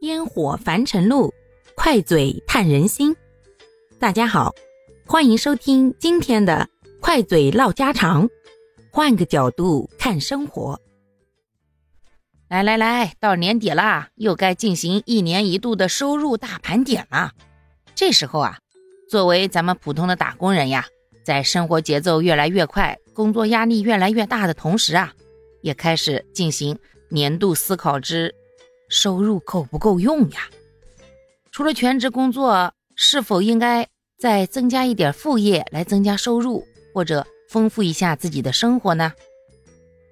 [0.00, 1.30] 烟火凡尘路，
[1.74, 3.14] 快嘴探人心。
[3.98, 4.54] 大家好，
[5.06, 6.66] 欢迎收听今天的
[7.02, 8.26] 快嘴唠家常，
[8.90, 10.80] 换个角度看生活。
[12.48, 17.32] 来来来，到年底啦，又该进行一年一度的收入大盘点了。
[17.94, 18.58] 这时候啊，
[19.10, 20.86] 作为咱们普通的打工人呀，
[21.22, 25.12] 在生活节奏越来越快、工作压力越来越大的同时啊，
[25.60, 26.78] 也开始进行
[27.10, 28.34] 年度思考之
[28.90, 30.50] 收入够不够用呀？
[31.50, 39.12] 除了全职工作，是否应该再增加一点副业来增加收入，或者丰富一下自己的生活呢？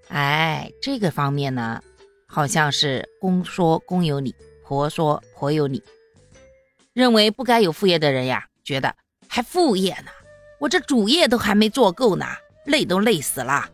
[0.08, 1.82] 哎，这个方面呢？
[2.30, 5.82] 好像是公说公有理，婆说婆有理。
[6.92, 8.94] 认为不该有副业的人呀，觉得
[9.26, 10.10] 还副业呢，
[10.60, 12.26] 我这主业都还没做够呢，
[12.66, 13.70] 累都累死了。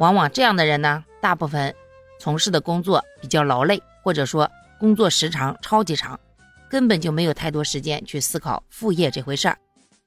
[0.00, 1.72] 往往这样的人呢，大部分
[2.18, 6.20] 从事的工作比较劳累，或者说工作时长超级长，
[6.70, 9.58] 根本就没有太多时间去思考副业这回事儿。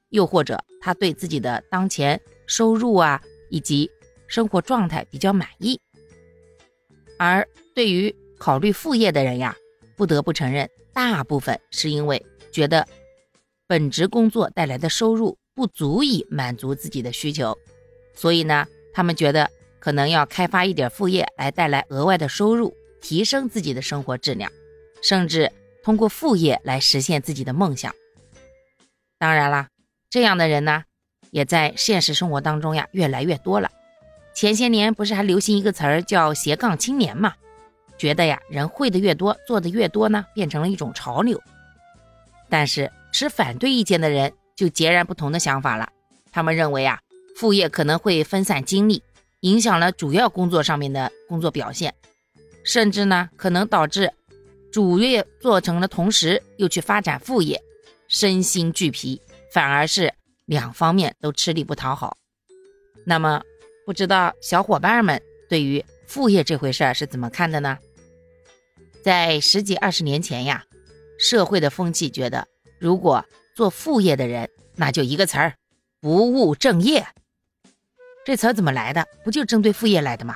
[0.10, 3.90] 又或者他对自己的当前收入啊以及
[4.28, 5.78] 生活状态比较满意，
[7.18, 7.46] 而。
[7.76, 9.56] 对于考虑副业的人呀，
[9.96, 12.88] 不得不承认，大部分是因为觉得
[13.68, 17.56] 本职工作带来的收入不足以满足自己的需求，
[18.16, 19.48] 所以呢，他们觉得
[19.80, 22.76] 可能要开发一点副业来带来额外的收入，
[23.08, 24.52] 提升自己的生活质量，
[25.02, 25.50] 甚至
[25.82, 27.96] 通过副业来实现自己的梦想。
[29.18, 29.70] 当然啦，
[30.10, 30.84] 这样的人呢，
[31.32, 33.72] 也在现实生活当中呀越来越多了。
[34.36, 37.34] 前些年不是还流行一个词儿叫斜杠青年嘛？
[37.98, 41.42] 觉得呀，人会的越多，做的越多呢，变成了一种潮流。
[42.50, 45.88] 但是持反对意见的人就截然不同的想法了。
[46.30, 47.00] 他们认为啊，
[47.38, 49.02] 副业可能会分散精力，
[49.40, 51.94] 影响了主要工作上面的工作表现，
[52.68, 54.12] 甚至呢，可能导致
[54.74, 57.64] 主业做成了同时又去发展副业，
[58.10, 59.22] 身心俱疲，
[59.54, 60.14] 反而是
[60.46, 62.18] 两方面都吃力不讨好。
[63.06, 63.42] 那么，
[63.86, 67.78] 不知道小伙伴们对于副业这回事儿是怎么看的呢？
[69.02, 70.66] 在十几二十年前呀，
[71.18, 72.46] 社会的风气觉得，
[72.80, 73.24] 如果
[73.56, 75.54] 做副业的人，那就一个词儿，
[76.02, 77.08] 不务正业。
[78.26, 79.08] 这词儿怎么来的？
[79.24, 80.36] 不就针对副业来的吗？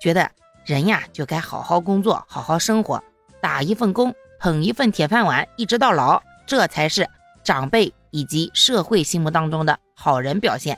[0.00, 0.30] 觉得
[0.66, 3.02] 人呀，就该好好工作，好好生活，
[3.40, 7.08] 打一份工，捧一份铁饭碗，一直到老，这才是
[7.44, 10.76] 长辈以及社会心目当中的好人表现。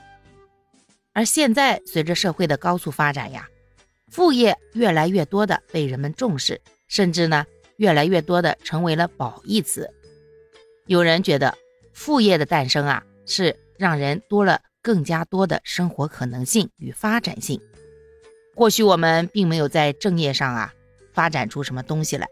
[1.15, 3.49] 而现在，随着社会的高速发展呀，
[4.11, 6.61] 副业越来越多的被人们重视。
[6.87, 7.45] 甚至呢，
[7.77, 9.91] 越来越多的成为了褒义词。
[10.87, 11.55] 有人觉得
[11.93, 17.61] 副业的诞生啊，是让人多了更加多的生活可能性与发展性。
[18.59, 20.75] 或许我们并没有在正业上啊
[21.13, 22.27] 发展出什么东西来，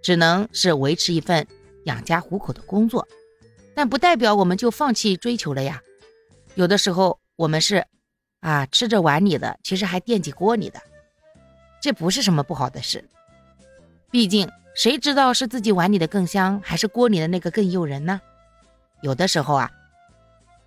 [0.00, 1.46] 只能是维持一份
[1.84, 3.06] 养家糊口的工作，
[3.74, 5.82] 但不代表我们就放弃追求了呀。
[6.54, 7.84] 有的时候我们是
[8.40, 10.80] 啊吃着碗里的，其实还惦记锅里的，
[11.82, 13.04] 这不是什么不好的事。
[14.10, 18.22] 毕竟，谁知道是自己碗里的更香，还是锅里的那个更诱人呢？
[19.02, 19.70] 有的时候啊，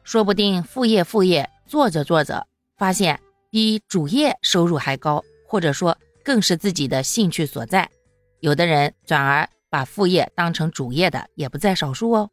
[0.04, 2.46] 说不定副业副业做着做着，
[2.78, 3.20] 发现
[3.52, 7.88] 比主业收入还高，或者说更是自己的兴趣所在。
[8.40, 12.32] 有的人转而把副业当成主业的，也不在少数哦。